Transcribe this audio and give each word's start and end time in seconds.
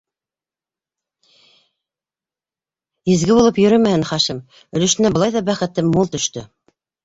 Изге 3.17 3.37
булып 3.43 3.61
йөрөмәһен 3.67 4.09
Хашим, 4.15 4.43
өлөшөнә 4.81 5.15
былай 5.15 5.41
ҙа 5.41 5.47
бәхет 5.55 5.87
мул 5.95 6.15
гөштө. 6.21 6.49